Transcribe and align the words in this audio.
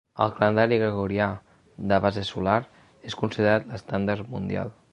El 0.23 0.31
calendari 0.37 0.77
gregorià, 0.83 1.27
de 1.91 1.99
base 2.05 2.23
solar, 2.31 2.57
és 3.11 3.19
considerat 3.21 3.69
l’estàndard 3.75 4.33
mundial. 4.37 4.75